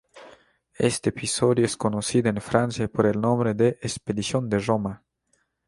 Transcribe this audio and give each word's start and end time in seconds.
Este 0.79 1.09
episodio 1.09 1.63
es 1.63 1.77
conocido 1.77 2.27
en 2.29 2.41
Francia 2.41 2.87
por 2.87 3.05
el 3.05 3.21
nombre 3.21 3.53
de 3.53 3.77
expedición 3.83 4.49
de 4.49 4.57
Roma. 4.57 5.03